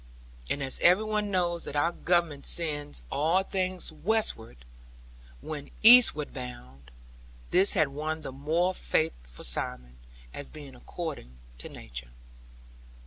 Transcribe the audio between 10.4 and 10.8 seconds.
being